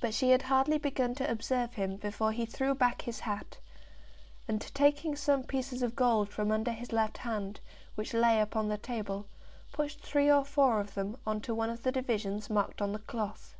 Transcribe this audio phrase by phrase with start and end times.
[0.00, 3.60] But she had hardly begun to observe him before he threw back his hat,
[4.48, 7.60] and taking some pieces of gold from under his left hand,
[7.94, 9.28] which lay upon the table,
[9.72, 12.98] pushed three or four of them on to one of the divisions marked on the
[12.98, 13.54] cloth.